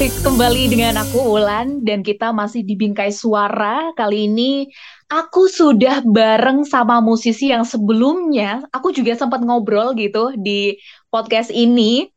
[0.00, 3.92] masih kembali dengan aku Wulan dan kita masih di Bingkai Suara.
[3.92, 4.64] Kali ini
[5.12, 10.80] aku sudah bareng sama musisi yang sebelumnya aku juga sempat ngobrol gitu di
[11.12, 12.08] podcast ini.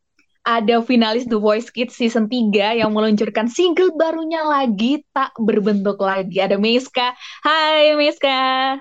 [0.48, 6.40] Ada finalis The Voice Kids season 3 yang meluncurkan single barunya lagi tak berbentuk lagi.
[6.40, 7.12] Ada Miska.
[7.44, 8.80] Hai Miska.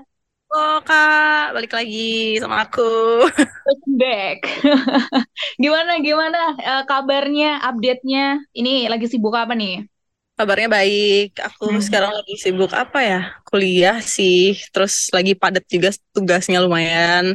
[0.54, 2.86] Oh kak, balik lagi sama aku.
[4.02, 4.46] back.
[5.64, 8.38] gimana gimana uh, kabarnya, update-nya?
[8.54, 9.90] Ini lagi sibuk apa nih?
[10.38, 11.42] Kabarnya baik.
[11.42, 11.82] Aku hmm.
[11.82, 13.22] sekarang lagi sibuk apa ya?
[13.50, 14.54] Kuliah sih.
[14.70, 17.34] Terus lagi padat juga tugasnya lumayan.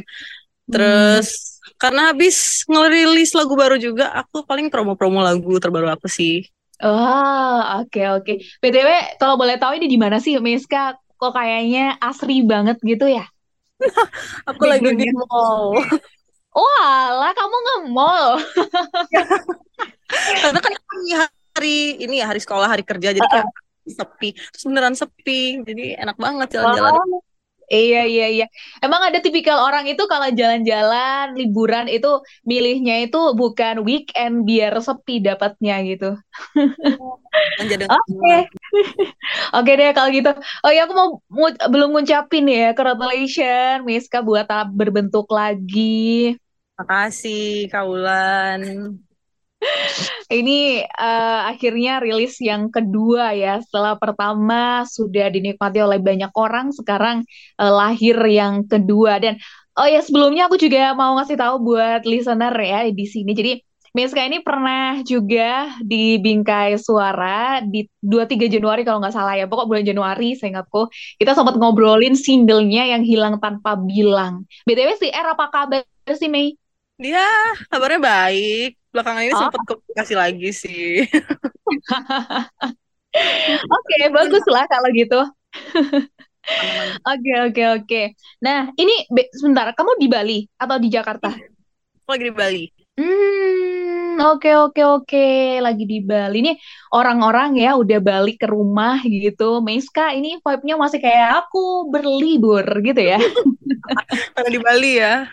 [0.71, 1.75] Terus hmm.
[1.75, 6.47] karena habis ngerilis lagu baru juga, aku paling promo-promo lagu terbaru aku sih.
[6.79, 8.23] Oh, oke okay, oke.
[8.23, 8.35] Okay.
[8.63, 10.95] BTW, kalau boleh tahu ini di mana sih, Miska?
[11.19, 13.27] Kok kayaknya asri banget gitu ya?
[14.49, 15.75] Aku di lagi di mall.
[16.55, 18.41] Oh alah, kamu nge-mall.
[20.41, 20.73] Karena kan
[21.53, 23.47] hari ini ya hari sekolah, hari kerja, jadi kayak
[23.85, 24.33] sepi.
[24.33, 26.97] Terus beneran sepi, jadi enak banget jalan-jalan.
[26.97, 27.21] Oh,
[27.69, 28.45] Iya iya iya.
[28.81, 32.07] Emang ada tipikal orang itu kalau jalan-jalan liburan itu
[32.49, 36.17] milihnya itu bukan weekend biar sepi dapatnya gitu.
[37.93, 37.93] Oke.
[37.93, 38.39] Okay.
[39.57, 40.31] Oke deh kalau gitu.
[40.65, 46.33] Oh ya aku mau, mau belum ngucapin ya congratulations Miska buat berbentuk lagi.
[46.79, 48.61] Makasih Kaulan.
[50.39, 53.59] Ini uh, akhirnya rilis yang kedua ya.
[53.59, 57.27] Setelah pertama sudah dinikmati oleh banyak orang, sekarang
[57.59, 59.19] uh, lahir yang kedua.
[59.19, 59.35] Dan
[59.75, 63.31] oh ya sebelumnya aku juga mau ngasih tahu buat listener ya di sini.
[63.35, 63.51] Jadi
[63.89, 69.49] Miska ini pernah juga di Bingkai Suara di 23 Januari kalau nggak salah ya.
[69.49, 70.93] Pokok bulan Januari saya ingatku.
[71.17, 74.45] Kita sempat ngobrolin singlenya yang hilang tanpa bilang.
[74.69, 75.81] BTW sih, Er apa kabar
[76.13, 76.58] sih Mei?
[76.99, 77.23] Dia
[77.71, 79.39] kabarnya baik belakangan ini oh.
[79.47, 81.07] sempat komunikasi lagi sih.
[83.09, 85.17] Oke, okay, bagus lah kalau gitu.
[87.09, 88.01] Oke, oke, oke.
[88.41, 91.29] Nah, ini sebentar, kamu di Bali atau di Jakarta?
[91.33, 92.65] Aku lagi di Bali.
[92.97, 93.58] Hmm,
[94.19, 95.27] oke oke oke,
[95.63, 96.55] lagi di Bali nih
[96.91, 99.63] orang-orang ya udah balik ke rumah gitu.
[99.63, 103.19] Meiska ini vibe-nya masih kayak aku berlibur gitu ya.
[104.35, 105.15] Karena di Bali ya.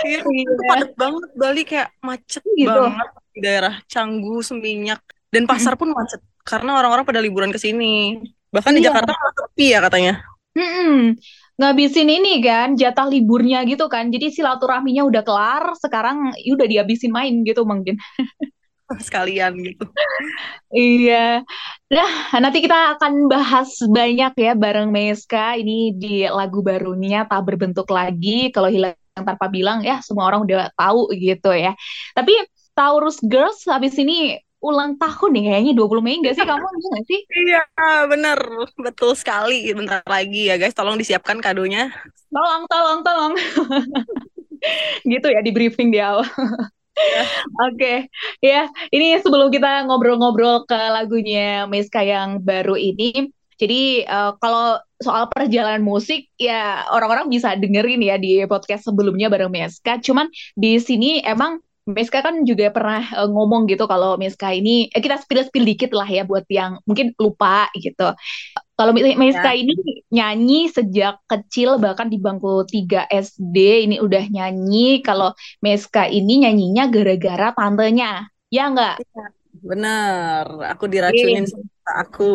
[0.00, 0.56] Iya, iya.
[0.72, 2.72] padat banget Bali kayak macet gitu.
[2.72, 8.24] banget di daerah Canggu, Seminyak dan pasar pun macet karena orang-orang pada liburan ke sini.
[8.48, 8.78] Bahkan iya.
[8.80, 10.24] di Jakarta sepi ya katanya.
[10.50, 11.14] Hmm,
[11.60, 14.08] ngabisin ini kan jatah liburnya gitu kan.
[14.08, 18.00] Jadi silaturahminya udah kelar sekarang ya udah dihabisin main gitu mungkin
[19.06, 19.86] sekalian gitu.
[20.72, 21.44] Iya.
[21.92, 22.10] Nah
[22.40, 25.60] nanti kita akan bahas banyak ya bareng Meska.
[25.60, 28.48] Ini di lagu barunya tak berbentuk lagi.
[28.50, 31.76] Kalau hilang tanpa bilang ya semua orang udah tahu gitu ya.
[32.16, 32.32] Tapi
[32.72, 37.20] Taurus Girls habis ini ulang tahun nih kayaknya 20 Mei gak sih kamu enggak sih?
[37.28, 37.62] Iya
[38.06, 38.38] bener
[38.76, 41.88] betul sekali bentar lagi ya guys tolong disiapkan kadonya.
[42.28, 43.32] Tolong tolong tolong.
[45.12, 46.28] gitu ya di briefing di awal.
[47.00, 47.24] Ya.
[47.24, 47.96] Oke, okay.
[48.44, 55.28] ya ini sebelum kita ngobrol-ngobrol ke lagunya Miska yang baru ini, jadi uh, kalau soal
[55.28, 60.00] perjalanan musik ya orang-orang bisa dengerin ya di podcast sebelumnya bareng Miska.
[60.00, 65.02] Cuman di sini emang Miska kan juga pernah uh, ngomong gitu kalau Miska ini eh,
[65.02, 68.14] kita spill-spill dikit lah ya buat yang mungkin lupa gitu.
[68.78, 69.60] Kalau Miska ya.
[69.60, 69.76] ini
[70.08, 73.56] nyanyi sejak kecil bahkan di bangku 3 SD
[73.90, 75.04] ini udah nyanyi.
[75.04, 78.32] Kalau Miska ini nyanyinya gara-gara tantenya.
[78.48, 79.04] Ya enggak?
[79.04, 79.26] Ya,
[79.60, 81.50] bener, aku diracunin e.
[81.52, 82.34] sama aku.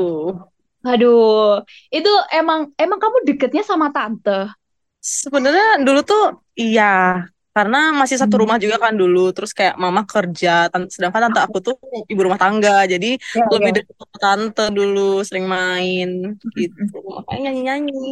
[0.86, 4.54] Aduh, itu emang emang kamu deketnya sama tante?
[5.02, 8.44] Sebenarnya dulu tuh iya, karena masih satu hmm.
[8.44, 11.76] rumah juga kan dulu terus kayak mama kerja sedangkan tante aku tuh
[12.12, 13.76] ibu rumah tangga jadi ya, lebih ya.
[13.80, 18.08] dekat tante dulu sering main gitu makanya nyanyi nyanyi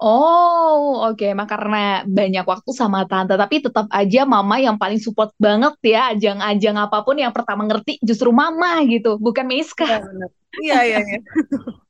[0.00, 1.20] Oh, oke.
[1.20, 1.36] Okay.
[1.36, 6.72] Karena banyak waktu sama tante, tapi tetap aja mama yang paling support banget ya, ajang-ajang
[6.80, 10.00] apa pun yang pertama ngerti justru mama gitu, bukan Miska.
[10.56, 11.20] Iya, iya, iya.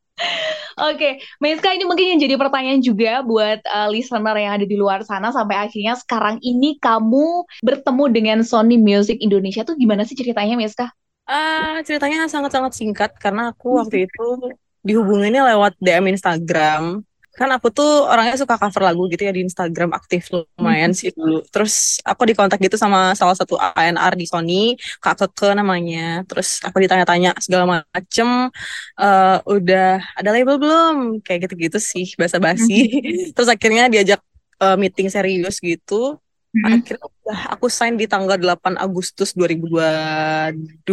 [0.80, 1.12] Oke, okay.
[1.42, 5.28] Meska ini mungkin yang jadi pertanyaan juga buat uh, listener yang ada di luar sana
[5.28, 10.88] sampai akhirnya sekarang ini kamu bertemu dengan Sony Music Indonesia tuh gimana sih ceritanya Meska?
[11.28, 18.10] Uh, ceritanya sangat-sangat singkat karena aku waktu itu dihubunginnya lewat DM Instagram kan aku tuh
[18.10, 21.46] orangnya suka cover lagu gitu ya di Instagram aktif lumayan sih dulu.
[21.46, 26.26] Terus aku dikontak gitu sama salah satu ANR di Sony, Kak Keke namanya.
[26.26, 28.50] Terus aku ditanya-tanya segala macem,
[28.98, 30.94] uh, udah ada label belum?
[31.22, 32.90] Kayak gitu-gitu sih, basa-basi.
[32.90, 33.32] Hmm.
[33.38, 34.20] Terus akhirnya diajak
[34.58, 36.18] uh, meeting serius gitu.
[36.50, 36.82] Hmm.
[36.82, 40.90] Akhirnya udah aku sign di tanggal 8 Agustus 2022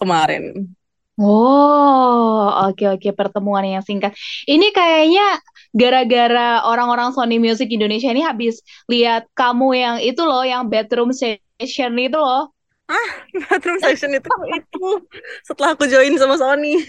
[0.00, 0.64] kemarin.
[1.14, 4.10] Oh, oke oke pertemuan yang singkat.
[4.50, 5.38] Ini kayaknya
[5.70, 8.58] gara-gara orang-orang Sony Music Indonesia ini habis
[8.90, 12.50] lihat kamu yang itu loh, yang bedroom session itu loh.
[12.90, 13.08] Ah,
[13.46, 14.26] bedroom session itu
[14.58, 14.86] itu
[15.46, 16.82] setelah aku join sama Sony.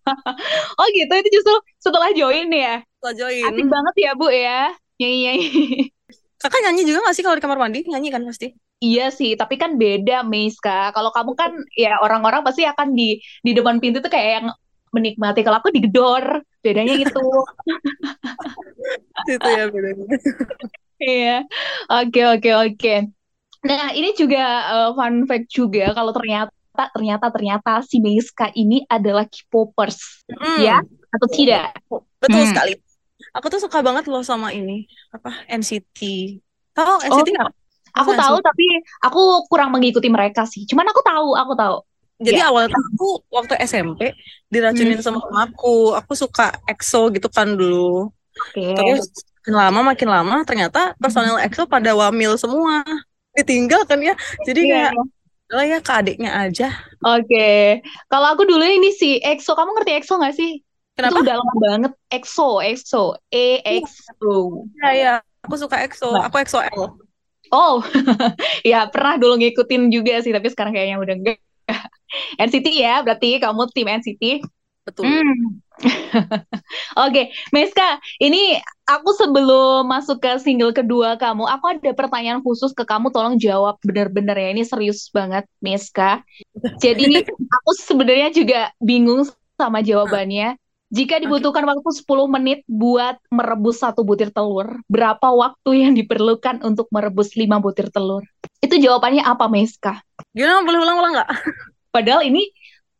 [0.78, 2.84] oh gitu, itu justru setelah join ya?
[3.00, 3.44] Setelah join.
[3.56, 4.60] Asik banget ya Bu ya,
[5.00, 5.48] nyanyi-nyanyi.
[6.36, 7.88] Kakak nyanyi juga gak sih kalau di kamar mandi?
[7.88, 8.52] Nyanyi kan pasti?
[8.76, 10.92] Iya sih, tapi kan beda, Meiska.
[10.92, 14.46] Kalau kamu kan ya orang-orang pasti akan di di depan pintu tuh kayak yang
[14.92, 15.40] menikmati.
[15.40, 17.24] Kalau aku digedor, bedanya gitu.
[19.32, 20.06] itu ya bedanya.
[20.96, 21.36] Iya,
[21.88, 22.94] oke oke oke.
[23.64, 26.52] Nah ini juga uh, fun fact juga kalau ternyata
[26.92, 30.60] ternyata ternyata si Meiska ini adalah K-popers, hmm.
[30.60, 30.84] ya
[31.16, 31.72] atau tidak?
[32.20, 32.50] Betul hmm.
[32.52, 32.72] sekali.
[33.32, 36.00] Aku tuh suka banget loh sama ini apa NCT.
[36.76, 37.48] Tahu NCT nggak?
[37.48, 37.65] Oh.
[37.96, 38.66] Aku Masa tahu tapi
[39.00, 40.68] aku kurang mengikuti mereka sih.
[40.68, 41.76] Cuman aku tahu, aku tahu.
[42.16, 42.48] Jadi yeah.
[42.48, 44.12] awalnya aku waktu SMP
[44.48, 45.04] diracunin hmm.
[45.04, 45.92] sama aku.
[45.96, 48.08] Aku suka EXO gitu kan dulu.
[48.52, 48.72] Okay.
[48.76, 49.08] Terus
[49.44, 52.84] makin lama makin lama ternyata personel EXO pada wamil semua.
[53.36, 54.16] Ditinggal kan ya.
[54.48, 54.92] Jadi yeah.
[54.92, 55.08] kayak
[55.46, 56.68] lah ya ke adiknya aja.
[57.04, 57.28] Oke.
[57.30, 57.60] Okay.
[58.10, 60.58] Kalau aku dulu ini sih EXO, kamu ngerti EXO gak sih?
[60.96, 61.20] Kenapa?
[61.20, 61.92] Itu udah lama banget.
[62.08, 64.64] EXO, EXO, E X O.
[64.80, 65.14] Iya, ya.
[65.44, 66.16] Aku suka EXO.
[66.16, 66.26] Nah.
[66.26, 66.98] Aku EXO L.
[67.52, 67.82] Oh,
[68.66, 71.38] ya pernah dulu ngikutin juga sih, tapi sekarang kayaknya udah enggak.
[72.42, 74.24] NCT ya, berarti kamu tim NCT.
[74.86, 75.10] Betul.
[75.10, 75.58] Hmm.
[75.82, 76.38] Oke,
[76.94, 77.24] okay.
[77.50, 78.56] Meska, ini
[78.86, 83.76] aku sebelum masuk ke single kedua kamu, aku ada pertanyaan khusus ke kamu, tolong jawab
[83.82, 84.54] benar-benar ya.
[84.54, 86.22] Ini serius banget, Meska.
[86.78, 89.26] Jadi aku sebenarnya juga bingung
[89.58, 90.54] sama jawabannya.
[90.86, 91.70] Jika dibutuhkan okay.
[91.74, 97.58] waktu 10 menit buat merebus satu butir telur, berapa waktu yang diperlukan untuk merebus 5
[97.58, 98.22] butir telur?
[98.62, 99.98] Itu jawabannya apa, Meska?
[100.30, 101.30] Gimana, boleh ulang-ulang nggak?
[101.94, 102.46] Padahal ini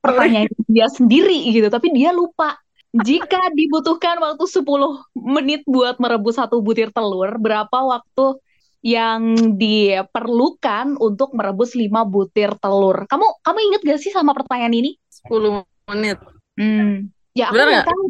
[0.02, 2.58] pertanyaan dia sendiri gitu, tapi dia lupa.
[2.90, 4.66] Jika dibutuhkan waktu 10
[5.14, 8.40] menit buat merebus satu butir telur, berapa waktu
[8.82, 13.06] yang diperlukan untuk merebus 5 butir telur?
[13.06, 14.90] Kamu kamu inget gak sih sama pertanyaan ini?
[15.30, 16.18] 10 menit.
[16.56, 17.14] Hmm.
[17.36, 18.04] Ya aku nggak tahu.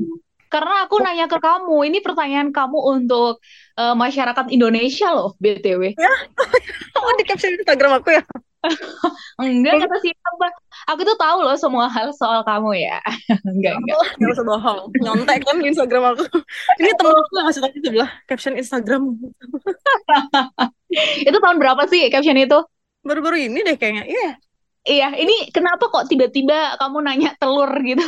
[0.46, 3.42] Karena aku nanya ke kamu, ini pertanyaan kamu untuk
[3.74, 5.98] uh, masyarakat Indonesia loh, BTW.
[5.98, 6.14] Ya,
[7.02, 8.22] oh, di caption Instagram aku ya?
[9.42, 10.46] enggak kata siapa
[10.90, 12.98] aku tuh tahu loh semua hal soal kamu ya.
[13.46, 13.96] Enggak enggak.
[13.98, 14.80] oh, nggak usah bohong.
[15.02, 16.24] Nyontek kan di Instagram aku.
[16.82, 19.02] Ini temen aku ngasih tahu sebelah caption Instagram.
[21.28, 22.58] Itu tahun berapa sih caption itu?
[23.02, 24.30] Baru-baru ini deh kayaknya iya.
[24.86, 28.06] Iya ini kenapa kok tiba-tiba kamu nanya telur gitu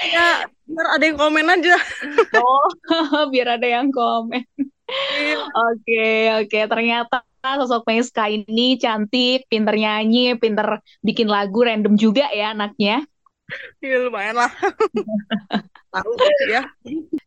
[0.00, 1.76] ya biar ada yang komen aja.
[2.40, 2.68] Oh
[3.32, 4.42] biar ada yang komen.
[4.90, 5.38] Iya.
[5.48, 6.08] oke
[6.44, 6.58] oke.
[6.66, 13.04] Ternyata sosok Meska ini cantik pinter nyanyi pinter bikin lagu random juga ya anaknya.
[13.84, 14.50] Iya lumayan lah.
[15.94, 16.10] Tahu
[16.48, 16.64] ya.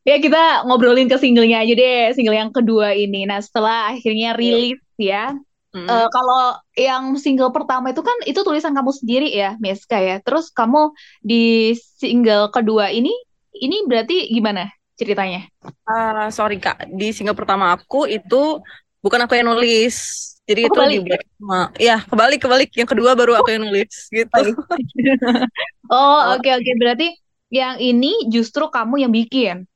[0.03, 3.23] Ya kita ngobrolin ke singlenya aja deh single yang kedua ini.
[3.23, 4.39] Nah setelah akhirnya iya.
[4.39, 5.31] rilis ya
[5.77, 5.85] Hmm.
[5.85, 10.17] Uh, kalau yang single pertama itu kan itu tulisan kamu sendiri ya, Meska ya.
[10.25, 10.89] Terus kamu
[11.21, 13.13] di single kedua ini,
[13.53, 15.45] ini berarti gimana ceritanya?
[15.85, 18.57] Uh, sorry kak, di single pertama aku itu
[19.05, 20.33] bukan aku yang nulis.
[20.47, 22.69] Jadi oh, itu dibuat sama, ya kebalik kebalik.
[22.73, 24.41] Yang kedua baru aku yang nulis gitu.
[25.91, 26.75] oh oke okay, oke okay.
[26.79, 27.07] berarti
[27.51, 29.67] yang ini justru kamu yang bikin.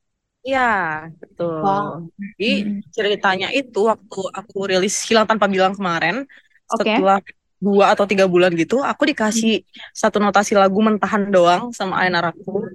[0.41, 1.61] Iya, betul.
[1.61, 2.09] Wow.
[2.17, 6.25] Jadi ceritanya itu waktu aku rilis Hilang Tanpa Bilang kemarin,
[6.65, 6.97] okay.
[6.97, 7.21] setelah
[7.61, 9.61] dua atau tiga bulan gitu, aku dikasih
[9.93, 12.65] satu notasi lagu mentahan doang sama Ainar aku,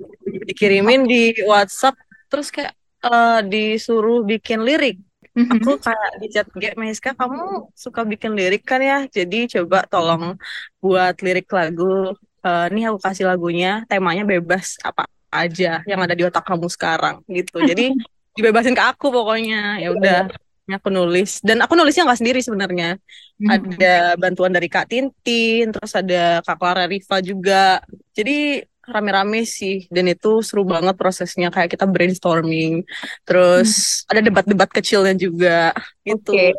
[0.46, 1.99] dikirimin di WhatsApp,
[2.30, 2.70] terus kayak
[3.02, 5.02] uh, disuruh bikin lirik.
[5.35, 5.58] Mm-hmm.
[5.58, 9.11] Aku kayak di chat G, Meska, kamu suka bikin lirik kan ya?
[9.11, 10.38] Jadi coba tolong
[10.78, 12.14] buat lirik lagu.
[12.46, 17.23] Uh, nih aku kasih lagunya, temanya bebas apa aja yang ada di otak kamu sekarang
[17.26, 17.62] gitu.
[17.62, 17.92] Jadi
[18.37, 19.80] dibebasin ke aku pokoknya.
[19.80, 20.30] Ya udah
[20.75, 21.38] aku nulis.
[21.40, 22.99] Dan aku nulisnya nggak sendiri sebenarnya.
[23.37, 23.52] Hmm.
[23.52, 27.85] ada bantuan dari kak Tintin terus ada kak Clara Riva juga.
[28.16, 29.87] Jadi rame-rame sih.
[29.92, 31.52] Dan itu seru banget prosesnya.
[31.54, 32.83] Kayak kita brainstorming.
[33.23, 34.11] Terus hmm.
[34.11, 35.71] ada debat-debat kecilnya juga
[36.02, 36.35] gitu.
[36.35, 36.52] Okay.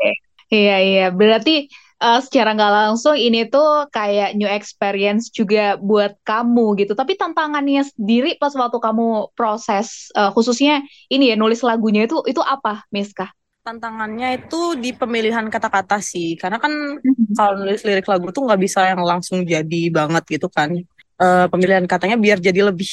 [0.48, 1.08] iya iya.
[1.12, 1.68] Berarti
[2.02, 6.94] uh, secara nggak langsung ini tuh kayak new experience juga buat kamu gitu.
[6.94, 12.42] Tapi tantangannya sendiri pas waktu kamu proses uh, khususnya ini ya nulis lagunya itu itu
[12.42, 13.34] apa, Miska?
[13.68, 17.36] Tantangannya itu di pemilihan kata-kata sih, karena kan mm-hmm.
[17.36, 20.72] kalau nulis lirik lagu tuh nggak bisa yang langsung jadi banget gitu kan.
[21.18, 22.88] Uh, pemilihan katanya biar jadi lebih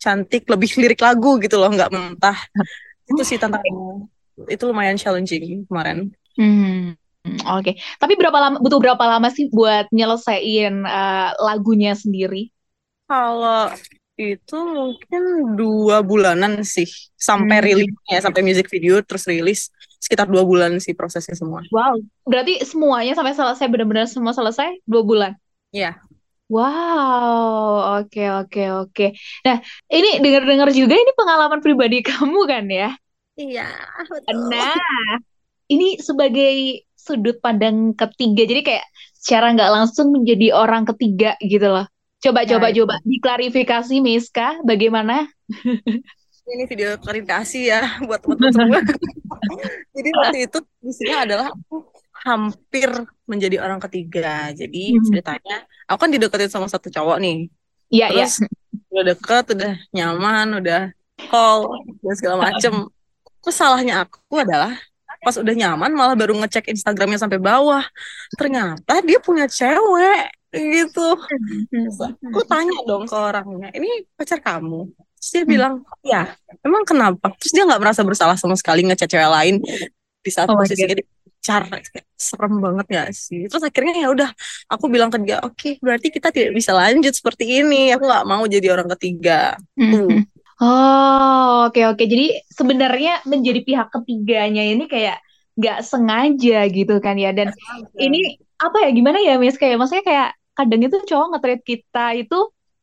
[0.00, 2.38] cantik, lebih lirik lagu gitu loh, nggak mentah.
[3.06, 4.08] itu sih tantangannya.
[4.48, 6.10] Itu lumayan challenging kemarin.
[6.36, 6.96] Hmm.
[7.26, 7.74] Hmm, oke, okay.
[7.98, 12.54] tapi berapa lama butuh berapa lama sih buat nyelesain uh, lagunya sendiri?
[13.10, 13.74] Kalau
[14.16, 15.22] itu mungkin
[15.58, 16.86] dua bulanan sih
[17.18, 17.66] sampai Hmm.
[17.66, 19.68] rilisnya sampai music video terus rilis
[19.98, 21.66] sekitar dua bulan sih prosesnya semua.
[21.74, 25.32] Wow, berarti semuanya sampai selesai benar-benar semua selesai dua bulan.
[25.74, 25.98] Iya.
[26.46, 29.06] Wow, oke oke oke.
[29.42, 29.58] Nah,
[29.90, 32.94] ini dengar-dengar juga ini pengalaman pribadi kamu kan ya?
[33.34, 33.66] Iya,
[34.06, 34.54] betul.
[34.54, 34.78] Nah,
[35.66, 38.84] ini sebagai sudut pandang ketiga, jadi kayak
[39.14, 41.86] secara nggak langsung menjadi orang ketiga gitu loh.
[42.18, 42.82] Coba Ya, coba itu.
[42.82, 45.30] coba diklarifikasi Miska, bagaimana?
[46.46, 48.80] Ini video klarifikasi ya buat teman-teman semua.
[49.96, 51.86] Jadi waktu itu isinya adalah aku
[52.22, 52.90] hampir
[53.24, 54.50] menjadi orang ketiga.
[54.50, 55.04] Jadi Hmm.
[55.06, 57.46] ceritanya aku kan dideketin sama satu cowok nih.
[57.90, 58.26] Iya iya.
[58.90, 60.82] Udah deket, udah nyaman, udah
[61.30, 61.70] call
[62.02, 62.90] dan segala macem.
[63.42, 64.74] Terus salahnya aku adalah
[65.26, 67.82] pas udah nyaman malah baru ngecek Instagramnya sampai bawah.
[68.38, 71.18] Ternyata dia punya cewek gitu.
[72.30, 74.86] Aku tanya dong ke orangnya, ini pacar kamu?
[75.18, 76.30] Terus dia bilang, ya.
[76.62, 77.34] Emang kenapa?
[77.42, 79.54] Terus dia nggak merasa bersalah sama sekali ngechat cewek lain
[80.22, 81.62] di saat Oh posisinya pacar.
[82.14, 83.50] Serem banget gak sih?
[83.50, 84.30] Terus akhirnya ya udah,
[84.70, 87.90] aku bilang ke dia, oke, berarti kita tidak bisa lanjut seperti ini.
[87.98, 89.58] Aku nggak mau jadi orang ketiga.
[89.74, 90.06] Tuh.
[90.06, 90.35] Hmm.
[90.60, 92.02] Oh, oke oke.
[92.12, 95.20] Jadi sebenarnya menjadi pihak ketiganya ini kayak
[95.58, 97.28] nggak sengaja gitu kan ya.
[97.36, 97.52] Dan
[98.00, 98.16] ini
[98.56, 102.36] apa ya gimana ya Miss kayak maksudnya kayak kadang itu cowok nge-treat kita itu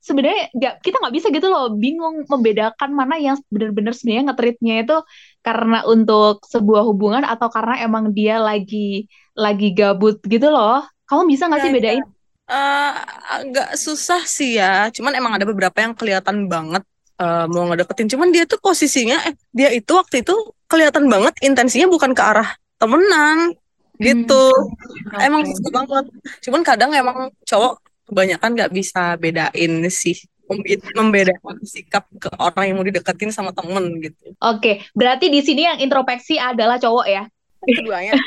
[0.05, 4.95] sebenarnya nggak kita nggak bisa gitu loh bingung membedakan mana yang benar-benar sebenarnya nge-treatnya itu
[5.41, 10.85] karena untuk sebuah hubungan atau karena emang dia lagi lagi gabut gitu loh.
[11.09, 11.73] Kamu bisa nggak Ya, sih ya.
[11.73, 12.05] bedain?
[12.49, 12.91] Eh,
[13.35, 14.65] agak susah sih ya.
[14.95, 16.83] Cuman emang ada beberapa yang kelihatan banget
[17.19, 18.07] eh, mau ngedeketin.
[18.13, 22.49] Cuman dia tuh posisinya, eh, dia itu waktu itu kelihatan banget intensinya bukan ke arah
[22.81, 23.53] temenan
[24.01, 24.49] gitu.
[25.21, 25.53] Emang Oke.
[25.53, 26.05] susah banget.
[26.43, 27.79] Cuman kadang emang cowok
[28.09, 30.17] kebanyakan nggak bisa bedain sih.
[30.43, 34.35] Mem- Membedakan sikap ke orang yang mau dideketin sama temen gitu.
[34.43, 37.23] Oke, berarti di sini yang introspeksi adalah cowok ya.
[37.63, 38.19] Keduanya,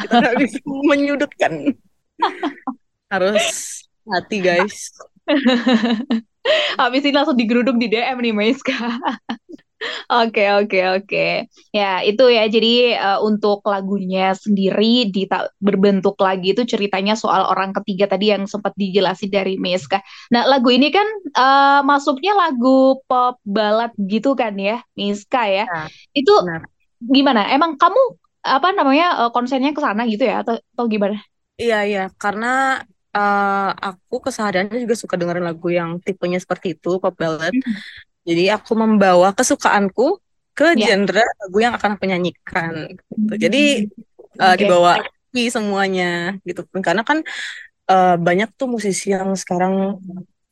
[0.00, 1.76] kita bisa menyudutkan.
[3.12, 3.44] Harus
[4.08, 4.96] hati guys.
[6.80, 8.74] Habis ini langsung digeruduk di DM nih, Maiska.
[10.10, 11.26] Oke, oke, oke.
[11.74, 12.42] Ya, itu ya.
[12.48, 18.32] Jadi eh, untuk lagunya sendiri di tak berbentuk lagi itu ceritanya soal orang ketiga tadi
[18.32, 20.00] yang sempat dijelasin dari Maiska.
[20.32, 21.06] Nah, lagu ini kan
[21.36, 25.64] eh, masuknya lagu pop balad gitu kan ya, Maiska ya.
[25.68, 26.62] Ya, Itu benar.
[27.02, 27.40] gimana?
[27.52, 28.00] Emang kamu
[28.46, 31.20] apa namanya eh, konsennya ke sana gitu ya atau atau gimana?
[31.62, 32.46] Iya, iya, karena
[33.16, 37.54] eh, aku kesehariannya juga suka dengerin lagu yang tipenya seperti itu, pop ballad.
[38.26, 40.20] Jadi aku membawa kesukaanku
[40.56, 40.96] ke Ya.
[40.96, 42.72] genre lagu yang akan aku nyanyikan.
[42.92, 43.32] gitu.
[43.40, 43.64] Jadi
[44.36, 44.58] eh, Oke.
[44.60, 45.00] dibawa
[45.36, 46.64] semuanya gitu.
[46.80, 47.20] Karena kan
[47.86, 50.00] eh, banyak tuh musisi yang sekarang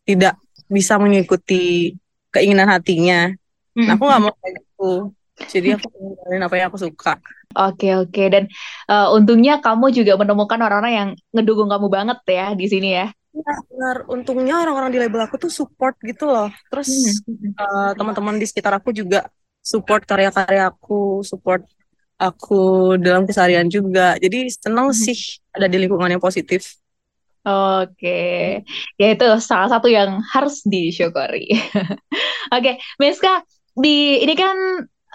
[0.04, 0.37] tidak
[0.68, 1.97] bisa mengikuti
[2.33, 3.33] keinginan hatinya.
[3.75, 4.92] Nah, aku nggak mau kayak gitu.
[5.35, 7.12] Jadi aku pengen dengerin apa yang aku suka.
[7.55, 8.45] Oke oke dan
[8.91, 13.07] eh, untungnya kamu juga menemukan orang-orang yang ngedukung kamu banget ya di sini ya.
[13.35, 13.97] Iya, benar.
[14.07, 16.49] Untungnya orang-orang di label aku tuh support gitu loh.
[16.71, 16.91] Terus
[17.59, 19.26] eh, teman-teman di sekitar aku juga
[19.59, 21.67] support karya-karya aku, support
[22.19, 24.14] aku dalam keseharian juga.
[24.23, 24.99] Jadi senang Mhm.
[24.99, 25.19] sih
[25.50, 26.79] ada di lingkungan yang positif.
[27.45, 28.64] Oke,
[28.97, 31.53] ya itu salah satu yang harus disyukuri.
[32.57, 33.45] Oke, Miska,
[33.76, 34.57] di ini kan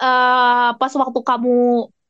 [0.02, 1.50] eh, pas waktu kamu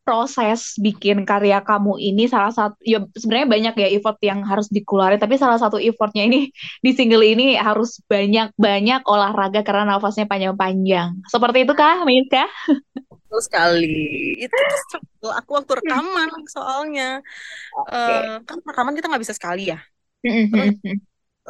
[0.01, 5.21] proses bikin karya kamu ini salah satu ya sebenarnya banyak ya effort yang harus dikeluarin
[5.23, 6.51] tapi salah satu effortnya ini
[6.85, 11.09] di single ini harus banyak-banyak olahraga karena nafasnya panjang-panjang.
[11.31, 12.45] Seperti itu kah, Miska?
[13.11, 13.87] Betul sekali.
[14.45, 14.55] Itu
[15.23, 17.03] tuh aku waktu rekaman soalnya.
[17.93, 19.79] Eh, kan rekaman kita nggak bisa sekali ya.
[20.51, 20.71] Terus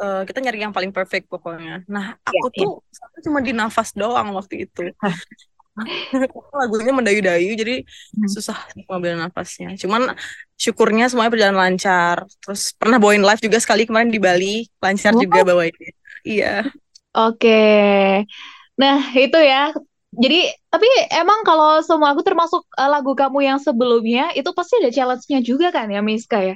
[0.01, 1.71] eh, kita nyari yang paling perfect pokoknya.
[1.95, 2.65] Nah, aku Iya, iya.
[2.65, 4.81] tuh satu cuma di nafas doang waktu itu.
[6.59, 7.75] Lagunya mendayu-dayu, jadi
[8.11, 8.27] Hmm.
[8.27, 9.73] susah ngambil nafasnya.
[9.79, 10.13] Cuman
[10.59, 12.17] syukurnya semuanya berjalan lancar.
[12.43, 15.21] Terus pernah bawain live juga sekali kemarin di Bali, lancar Oh.
[15.23, 15.91] juga bawainnya.
[16.27, 16.69] Iya.
[17.15, 17.49] Oke.
[18.79, 19.71] Nah, itu ya.
[20.11, 24.91] Jadi, tapi emang kalau semua aku termasuk eh, lagu kamu yang sebelumnya, itu pasti ada
[24.91, 26.55] challenge-nya juga kan ya, Miska ya?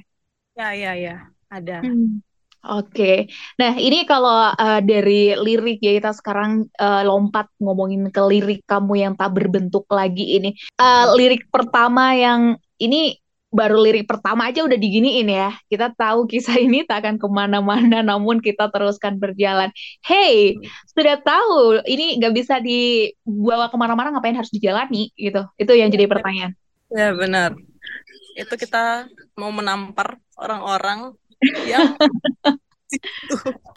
[0.55, 1.13] Ya, ya, ya.
[1.51, 1.74] Ada.
[1.84, 2.25] Hmm.
[2.65, 3.29] Oke.
[3.62, 8.93] Nah, ini kalau eh, dari lirik ya kita sekarang eh, lompat ngomongin ke lirik kamu
[9.05, 10.57] yang tak berbentuk lagi ini.
[10.81, 13.22] Eh, lirik pertama yang ini
[13.55, 15.55] baru lirik pertama aja udah diginiin ya.
[15.72, 19.72] Kita tahu kisah ini tak akan ke mana-mana, namun kita teruskan berjalan.
[20.03, 20.60] Hey,
[20.91, 25.48] sudah tahu ini nggak bisa dibawa ke mana-mana, ngapain harus dijalani gitu?
[25.55, 26.51] Itu yang jadi pertanyaan.
[26.91, 27.55] Ya, benar.
[28.36, 29.07] Itu kita
[29.39, 31.15] mau menampar orang-orang
[31.67, 31.95] yang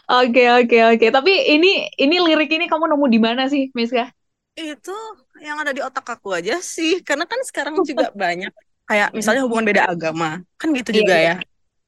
[0.09, 1.07] Oke oke oke.
[1.13, 4.09] Tapi ini ini lirik ini kamu nemu di mana sih, Miska?
[4.57, 4.95] Itu
[5.39, 8.51] yang ada di otak aku aja sih, karena kan sekarang juga banyak
[8.89, 11.35] kayak misalnya hubungan beda agama, kan gitu Iya, juga iya.
[11.35, 11.35] ya.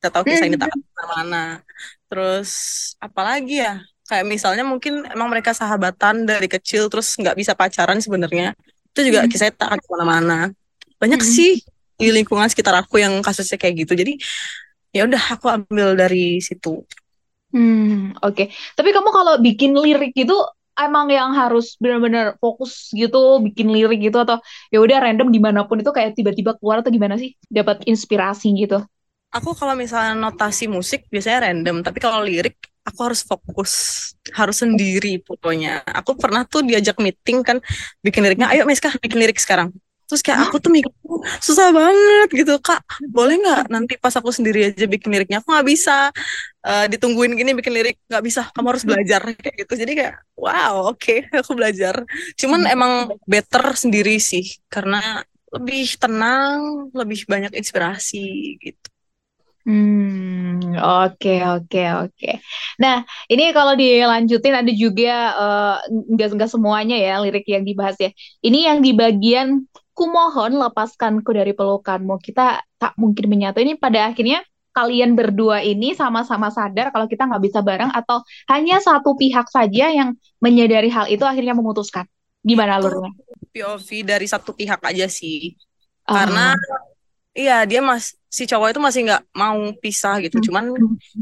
[0.00, 0.70] Kita tahu kisah ini tak
[1.16, 1.60] mana.
[2.08, 2.50] Terus
[3.00, 3.80] apalagi ya?
[4.08, 8.52] Kayak misalnya mungkin emang mereka sahabatan dari kecil terus nggak bisa pacaran sebenarnya.
[8.92, 9.30] Itu juga Hmm.
[9.30, 10.50] kisahnya tak ke mana-mana.
[11.00, 11.30] Banyak Hmm.
[11.30, 11.62] sih
[12.00, 13.92] di lingkungan sekitar aku yang kasusnya kayak gitu.
[13.96, 14.18] Jadi
[14.97, 16.82] ya udah aku ambil dari situ.
[17.50, 18.42] Hmm, oke.
[18.78, 20.35] Tapi kamu kalau bikin lirik itu
[20.78, 24.38] emang yang harus benar-benar fokus gitu, bikin lirik gitu atau
[24.70, 27.35] ya udah random di mana pun itu kayak tiba-tiba keluar atau gimana sih?
[27.50, 28.78] Dapat inspirasi gitu.
[29.30, 33.73] Aku kalau misalnya notasi musik biasanya random, tapi kalau lirik aku harus fokus,
[34.35, 35.87] harus sendiri pokoknya.
[35.87, 37.62] Aku pernah tuh diajak meeting kan
[38.02, 39.70] bikin liriknya, ayo Meska bikin lirik sekarang.
[40.11, 40.90] Terus kayak aku tuh mikir
[41.38, 42.83] susah banget gitu kak,
[43.14, 45.38] boleh nggak nanti pas aku sendiri aja bikin liriknya?
[45.38, 46.11] Aku nggak bisa
[46.67, 48.43] eh, ditungguin gini bikin lirik, nggak bisa.
[48.50, 49.73] Kamu harus belajar kayak gitu.
[49.79, 52.02] Jadi kayak wow oke aku belajar.
[52.35, 55.23] Cuman emang better sendiri sih karena
[55.55, 58.90] lebih tenang, lebih banyak inspirasi gitu.
[59.69, 62.31] Hmm, oke oke oke.
[62.81, 65.75] Nah, ini kalau dilanjutin ada juga eh,
[66.17, 68.11] nggak nggak semuanya ya lirik yang dibahas ya.
[68.40, 69.69] Ini yang di bagian
[70.00, 72.16] kumohon lepaskanku dari pelukanmu.
[72.25, 73.61] Kita tak mungkin menyatu.
[73.61, 74.40] Ini pada akhirnya
[74.73, 79.92] kalian berdua ini sama-sama sadar kalau kita nggak bisa bareng atau hanya satu pihak saja
[79.92, 82.09] yang menyadari hal itu akhirnya memutuskan.
[82.40, 83.12] Gimana alurnya?
[83.52, 85.52] POV dari satu pihak aja sih.
[86.09, 86.57] Ah, Karena
[87.37, 90.40] iya dia mas si cowok itu masih nggak mau pisah gitu.
[90.40, 90.64] hmm, Cuman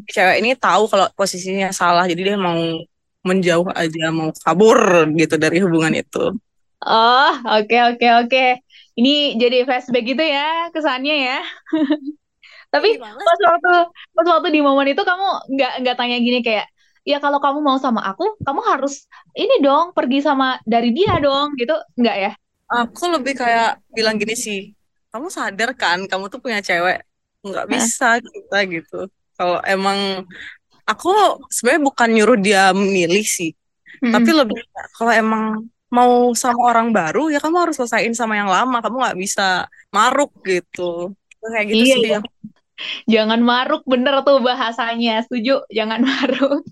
[0.06, 2.55] si cewek ini tahu kalau posisinya salah, jadi dia mau
[3.26, 6.31] menjauh aja, mau kabur gitu dari hubungan itu.
[6.86, 8.38] Oh, oke oke oke.
[8.98, 9.10] Ini
[9.42, 11.34] jadi flashback gitu ya kesannya ya.
[12.72, 12.88] Tapi
[13.24, 13.70] pas waktu
[14.16, 16.66] pas waktu di momen itu kamu nggak nggak tanya gini kayak
[17.08, 21.56] ya kalau kamu mau sama aku, kamu harus ini dong pergi sama dari dia dong
[21.56, 22.30] gitu, nggak ya?
[22.68, 24.58] Aku lebih kayak bilang gini sih,
[25.12, 27.00] kamu sadar kan, kamu tuh punya cewek,
[27.46, 28.96] nggak bisa kita gitu.
[29.36, 29.98] Kalau emang
[30.90, 31.08] aku
[31.54, 33.50] sebenarnya bukan nyuruh dia milih sih,
[34.12, 34.34] tapi Mm-mm.
[34.38, 34.58] lebih
[34.96, 35.44] kalau emang
[35.88, 40.33] mau sama orang baru ya kamu harus selesaiin sama yang lama, kamu nggak bisa maruk
[40.44, 41.12] gitu.
[41.42, 42.24] Kayak gitu Iya sih ya, yang
[43.09, 45.24] jangan maruk bener tuh bahasanya.
[45.27, 46.62] Setuju, jangan maruk.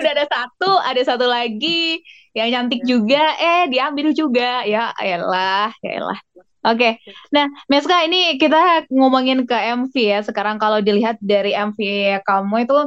[0.00, 2.02] Udah ada satu, ada satu lagi
[2.34, 4.66] yang cantik juga, eh diambil juga.
[4.66, 6.18] Ya elah, ya elah.
[6.64, 6.96] Oke,
[7.28, 10.18] nah Meska ini kita ngomongin ke MV ya.
[10.24, 11.78] Sekarang kalau dilihat dari MV
[12.24, 12.78] kamu itu,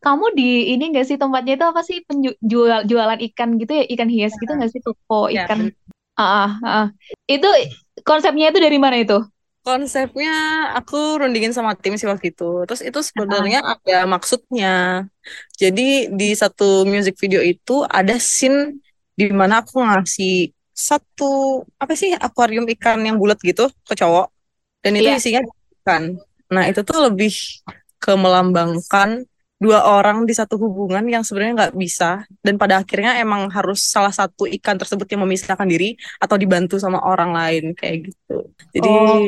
[0.00, 4.08] kamu di ini nggak sih tempatnya itu apa sih penjual jualan ikan gitu ya, ikan
[4.08, 5.70] hias gitu nggak sih toko ya ikan?
[6.16, 6.86] Ah, ah, ah.
[7.28, 7.48] Itu
[8.04, 9.20] konsepnya itu dari mana itu?
[9.60, 10.32] konsepnya
[10.72, 12.64] aku rundingin sama tim sih waktu itu.
[12.64, 15.04] Terus itu sebenarnya ada maksudnya.
[15.54, 18.80] Jadi di satu music video itu ada scene
[19.12, 24.32] di mana aku ngasih satu apa sih akuarium ikan yang bulat gitu ke cowok
[24.80, 25.20] dan itu iya.
[25.20, 25.42] isinya
[25.84, 26.16] ikan.
[26.50, 27.30] Nah, itu tuh lebih
[28.00, 29.28] ke melambangkan
[29.60, 34.10] dua orang di satu hubungan yang sebenarnya nggak bisa dan pada akhirnya emang harus salah
[34.10, 38.36] satu ikan tersebut yang memisahkan diri atau dibantu sama orang lain kayak gitu.
[38.72, 39.20] Jadi Oh,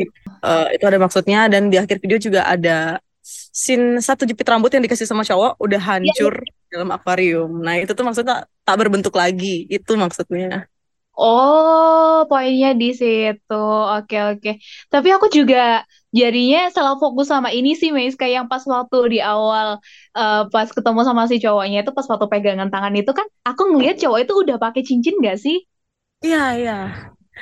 [0.49, 2.97] eh, itu ada maksudnya dan di akhir video juga ada
[3.53, 6.35] scene satu jepit rambut yang dikasih sama cowok udah iya, hancur
[6.73, 7.51] dalam akuarium.
[7.61, 9.69] Nah, itu tuh maksudnya tak berbentuk lagi.
[9.69, 10.67] Itu maksudnya.
[11.13, 13.55] Oh, poinnya di situ.
[13.97, 14.51] Oke, oke.
[14.93, 15.85] Tapi aku juga
[16.21, 18.15] jadinya salah fokus sama ini sih, Meis.
[18.21, 19.69] Kayak yang pas waktu di awal,
[20.19, 23.97] eh, pas ketemu sama si cowoknya itu, pas waktu pegangan tangan itu kan, aku ngeliat
[24.03, 25.57] cowok itu udah pakai cincin gak sih?
[26.25, 26.73] Iya, iya.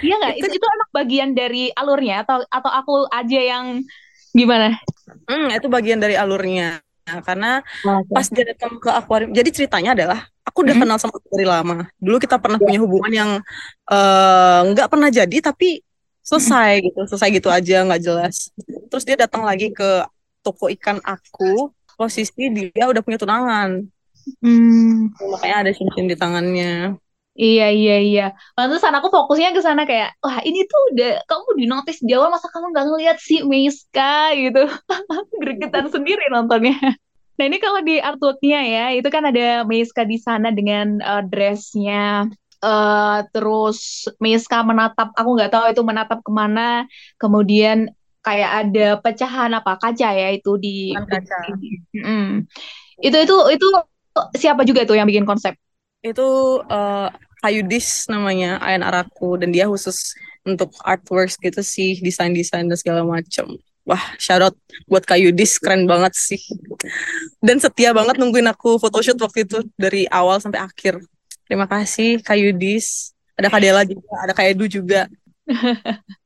[0.04, 0.34] Iya nggak?
[0.40, 3.66] Itu Itu itu emang bagian dari alurnya atau atau aku aja yang
[4.38, 4.66] gimana?
[5.28, 6.80] hmm, itu bagian dari alurnya.
[7.10, 7.48] Nah, karena
[7.84, 8.14] Oke.
[8.14, 10.80] pas dia datang ke akuarium, jadi ceritanya adalah aku udah Mm-mm.
[10.80, 11.74] kenal sama dia dari lama.
[11.98, 12.66] Dulu kita pernah Ya.
[12.66, 13.30] punya hubungan yang
[13.90, 15.82] eh, nggak pernah jadi, tapi.
[16.30, 18.36] Selesai gitu, selesai gitu aja nggak jelas.
[18.90, 20.06] Terus dia datang lagi ke
[20.46, 23.70] toko ikan aku, posisi dia udah punya tunangan,
[24.44, 25.10] Hmm.
[25.32, 26.94] makanya ada cincin di tangannya.
[27.40, 28.22] Iya iya iya.
[28.56, 32.28] Pantesan aku fokusnya ke sana kayak, wah ini tuh udah kamu di notice di awal
[32.34, 34.60] masa kamu nggak ngeliat si Meiska gitu.
[35.40, 36.76] Gregetan sendiri nontonnya.
[37.38, 42.28] Nah ini kalau di artworknya ya, itu kan ada Meiska di sana dengan eh, dressnya.
[42.60, 46.84] Eh terus Meiska menatap, aku nggak tahu itu menatap ke mana.
[47.16, 47.88] Kemudian
[48.20, 50.92] kayak ada pecahan apa kaca ya itu di.
[50.92, 51.36] Kaca.
[51.96, 52.44] Mm.
[53.00, 53.68] Itu itu itu
[54.36, 55.56] siapa juga tuh yang bikin konsep?
[56.04, 57.08] Itu eh,
[57.40, 60.12] Ayudis namanya, Ayan Araku, dan dia khusus
[60.44, 63.56] untuk artworks gitu sih, desain-desain dan segala macam.
[63.90, 66.40] wah shout out buat Kak Yudis keren banget sih
[67.42, 71.00] dan setia banget nungguin aku photoshoot waktu itu dari awal sampai akhir
[71.50, 75.10] terima kasih Kak Yudis ada Kak Dela juga ada Kak Edu juga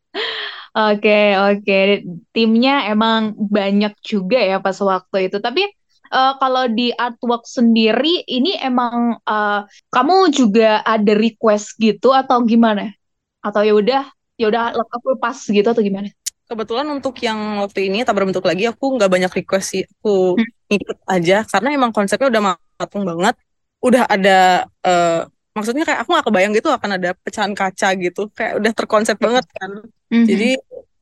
[0.75, 2.03] Oke, oke.
[2.35, 5.39] Timnya emang banyak juga ya pas waktu itu.
[5.39, 5.63] Tapi
[6.11, 9.63] uh, kalau di artwork sendiri, ini emang uh,
[9.95, 12.91] kamu juga ada request gitu atau gimana?
[13.39, 14.03] Atau ya udah,
[14.35, 16.11] ya udah aku pas gitu atau gimana?
[16.51, 19.83] Kebetulan untuk yang waktu ini tak berbentuk lagi, aku nggak banyak request sih.
[20.03, 20.75] Aku hmm.
[20.75, 22.43] ikut aja karena emang konsepnya udah
[22.83, 23.39] matang banget.
[23.85, 28.59] Udah ada uh, maksudnya kayak aku gak kebayang gitu akan ada pecahan kaca gitu kayak
[28.59, 30.27] udah terkonsep banget kan mm-hmm.
[30.27, 30.51] jadi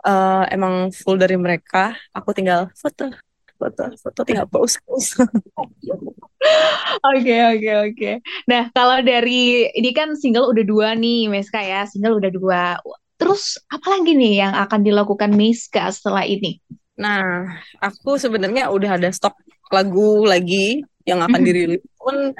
[0.04, 3.08] uh, emang full dari mereka aku tinggal foto
[3.56, 5.16] foto foto tinggal post post
[7.02, 8.10] Oke oke oke.
[8.50, 12.62] Nah kalau dari ini kan single udah dua nih Meska ya single udah dua.
[13.14, 16.58] Terus apa lagi nih yang akan dilakukan Meska setelah ini?
[16.98, 17.46] Nah
[17.78, 19.38] aku sebenarnya udah ada stok
[19.70, 21.82] lagu lagi yang akan dirilis.
[21.98, 22.36] Pun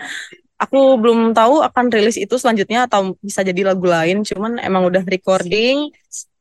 [0.63, 4.23] aku belum tahu akan rilis itu selanjutnya atau bisa jadi lagu lain.
[4.23, 5.91] Cuman emang udah recording.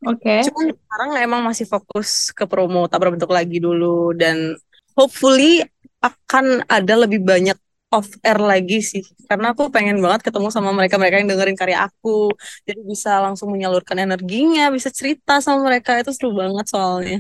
[0.02, 0.22] Oke.
[0.22, 0.40] Okay.
[0.50, 4.14] cuman sekarang emang masih fokus ke promo tak berbentuk lagi dulu.
[4.14, 4.58] Dan
[4.94, 5.66] hopefully
[6.02, 7.58] akan ada lebih banyak
[7.92, 9.04] off air lagi sih.
[9.28, 12.32] Karena aku pengen banget ketemu sama mereka-mereka yang dengerin karya aku.
[12.64, 16.00] Jadi bisa langsung menyalurkan energinya bisa cerita sama mereka.
[16.00, 17.20] Itu seru banget soalnya.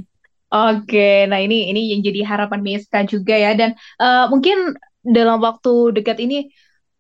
[0.52, 3.56] Oke, nah ini ini yang jadi harapan Miska juga ya.
[3.56, 6.50] Dan uh, mungkin dalam waktu dekat ini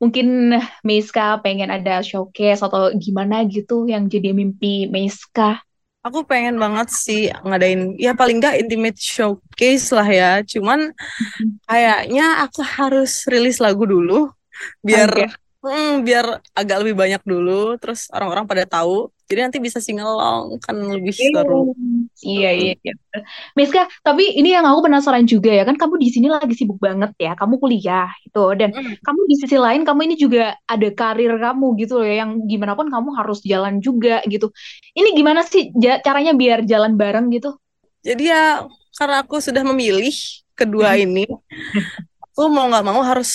[0.02, 5.62] mungkin Meiska pengen ada showcase atau gimana gitu yang jadi mimpi Meiska?
[6.02, 10.32] Aku pengen banget sih ngadain ya paling nggak intimate showcase lah ya.
[10.42, 11.50] Cuman mm-hmm.
[11.70, 14.34] kayaknya aku harus rilis lagu dulu
[14.82, 19.10] biar okay hmm, biar agak lebih banyak dulu terus orang-orang pada tahu.
[19.32, 21.72] Jadi nanti bisa singelong kan lebih seru.
[22.20, 22.94] iya iya iya.
[23.56, 25.64] Miska tapi ini yang aku penasaran juga ya.
[25.64, 27.32] Kan kamu di sini lagi sibuk banget ya.
[27.40, 29.00] Kamu kuliah itu dan hmm.
[29.00, 32.76] kamu di sisi lain kamu ini juga ada karir kamu gitu loh ya yang gimana
[32.76, 34.52] pun kamu harus jalan juga gitu.
[34.92, 35.72] Ini gimana sih
[36.04, 37.56] caranya biar jalan bareng gitu?
[38.04, 38.68] Jadi ya
[39.00, 40.12] karena aku sudah memilih
[40.60, 41.04] kedua hmm.
[41.08, 41.26] ini
[42.20, 43.32] aku mau nggak mau harus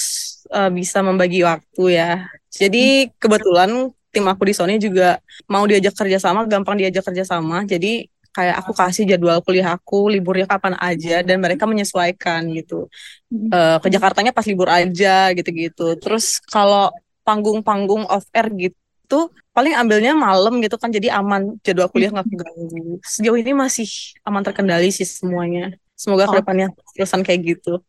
[0.50, 2.26] uh, bisa membagi waktu ya.
[2.50, 7.68] Jadi kebetulan tim aku di Sony juga mau diajak kerja sama, gampang diajak kerja sama.
[7.68, 12.88] Jadi kayak aku kasih jadwal kuliah aku liburnya kapan aja dan mereka menyesuaikan gitu.
[13.32, 15.96] Uh, ke Jakartanya pas libur aja gitu-gitu.
[15.96, 16.92] Terus kalau
[17.24, 23.00] panggung-panggung off air gitu paling ambilnya malam gitu kan jadi aman jadwal kuliah nggak keganggu.
[23.00, 23.88] Sejauh ini masih
[24.28, 25.72] aman terkendali sih semuanya.
[25.96, 26.36] Semoga oh.
[26.36, 27.80] ke depannya terusan kayak gitu.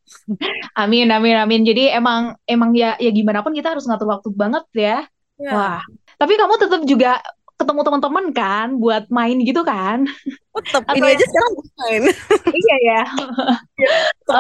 [0.80, 1.62] Amin, amin, amin.
[1.68, 5.04] Jadi emang emang ya ya gimana pun kita harus ngatur waktu banget ya.
[5.36, 5.52] ya.
[5.52, 5.82] Wah.
[6.18, 7.20] Tapi kamu tetap juga
[7.58, 10.08] ketemu teman-teman kan buat main gitu kan?
[10.56, 10.88] Tetap.
[10.96, 12.04] Ini aja sekarang main.
[12.64, 13.02] iya ya.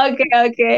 [0.07, 0.73] Oke, oke.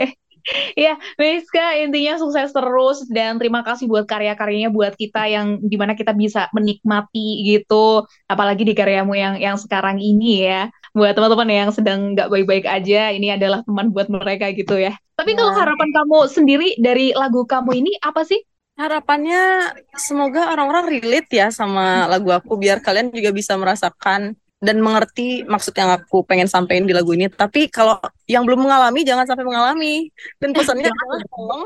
[0.73, 5.93] Ya, Miska intinya sukses terus dan terima kasih buat karya-karyanya buat kita yang di mana
[5.93, 10.71] kita bisa menikmati gitu, apalagi di karyamu yang yang sekarang ini ya.
[10.93, 14.97] Buat teman-teman yang sedang nggak baik-baik aja, ini adalah teman buat mereka gitu ya.
[15.19, 15.61] Tapi kalau nah.
[15.65, 18.39] harapan kamu sendiri dari lagu kamu ini apa sih?
[18.79, 25.47] Harapannya semoga orang-orang relate ya sama lagu aku biar kalian juga bisa merasakan dan mengerti
[25.47, 27.31] maksud yang aku pengen sampaikan di lagu ini.
[27.31, 30.11] Tapi kalau yang belum mengalami jangan sampai mengalami.
[30.39, 31.63] Dan pesannya adalah tolong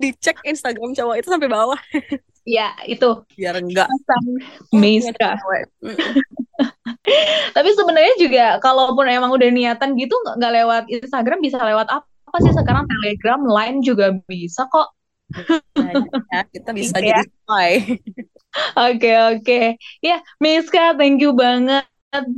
[0.00, 1.80] dicek Instagram cowok itu sampai bawah.
[2.44, 3.24] Ya, itu.
[3.40, 3.88] Biar enggak.
[4.68, 5.40] Meiska.
[7.56, 12.52] Tapi sebenarnya juga kalaupun emang udah niatan gitu nggak lewat Instagram bisa lewat apa sih
[12.52, 14.92] sekarang Telegram, Line juga bisa kok.
[16.28, 17.20] ya, kita bisa ya.
[17.20, 17.70] jadi spy.
[18.76, 19.60] Oke oke.
[20.04, 21.88] Ya, Miska, thank you banget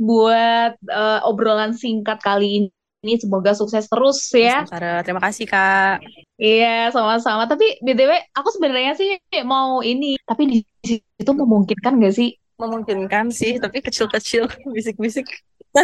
[0.01, 2.76] buat uh, obrolan singkat kali ini.
[3.15, 4.67] Semoga sukses terus ya.
[5.07, 6.03] Terima kasih Kak.
[6.35, 7.47] Iya, sama-sama.
[7.47, 9.15] Tapi BTW, aku sebenarnya sih
[9.47, 10.19] mau ini.
[10.27, 12.35] Tapi di situ memungkinkan gak sih?
[12.59, 15.25] Memungkinkan sih, tapi kecil-kecil, bisik-bisik.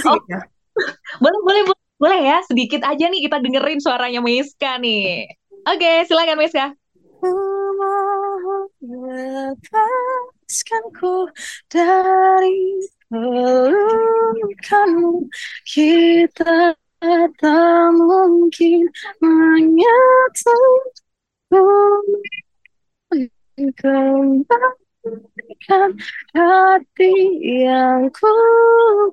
[0.04, 0.20] Oh.
[1.24, 2.38] boleh, boleh, boleh, boleh ya.
[2.44, 5.32] Sedikit aja nih kita dengerin suaranya Miska nih.
[5.64, 6.76] Oke, silakan Miska.
[8.84, 11.32] Lepaskanku
[11.72, 15.32] dari pelukanmu
[15.64, 18.88] kita tak mungkin
[19.20, 20.60] menyatu
[23.76, 24.72] kembalikan
[26.32, 27.16] hati
[27.68, 28.32] yang ku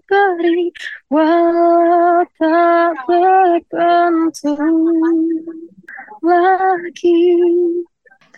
[0.07, 0.71] beri
[1.11, 4.63] walau tak berbentuk
[6.23, 7.19] lagi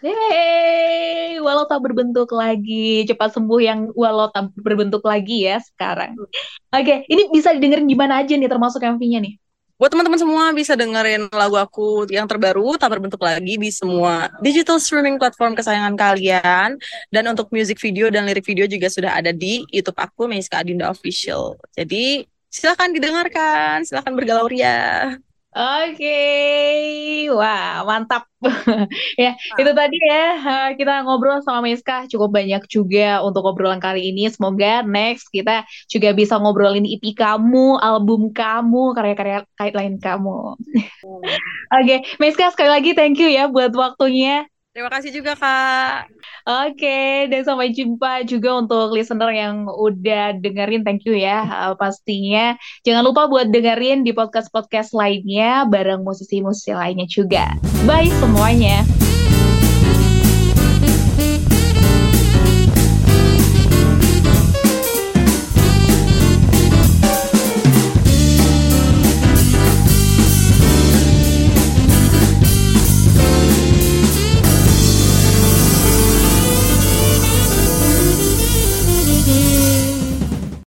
[0.03, 6.19] Hey, walau tak berbentuk lagi, cepat sembuh yang walau tak berbentuk lagi ya sekarang.
[6.19, 6.35] Oke,
[6.75, 9.39] okay, ini bisa didengerin di mana aja nih termasuk MV-nya nih?
[9.79, 14.83] Buat teman-teman semua bisa dengerin lagu aku yang terbaru tak berbentuk lagi di semua digital
[14.83, 16.83] streaming platform kesayangan kalian.
[17.11, 20.91] Dan untuk music video dan lirik video juga sudah ada di YouTube aku Meiska Adinda
[20.91, 21.59] Official.
[21.79, 25.15] Jadi silakan didengarkan, silakan bergalau ria.
[25.53, 27.29] Oke, okay.
[27.29, 28.25] wah mantap.
[29.21, 29.59] ya, nah.
[29.61, 30.25] itu tadi ya
[30.73, 34.33] kita ngobrol sama Miska cukup banyak juga untuk obrolan kali ini.
[34.33, 40.57] Semoga next kita juga bisa ngobrolin EP kamu, album kamu, karya-karya kait lain kamu.
[40.57, 41.21] Oke,
[41.69, 41.99] okay.
[42.17, 44.49] Miska sekali lagi thank you ya buat waktunya.
[44.73, 46.09] Terima kasih juga Kak.
[46.49, 50.81] Oke, dan sampai jumpa juga untuk listener yang udah dengerin.
[50.81, 52.57] Thank you ya uh, pastinya.
[52.81, 57.53] Jangan lupa buat dengerin di podcast-podcast lainnya bareng musisi-musisi lainnya juga.
[57.85, 58.81] Bye semuanya.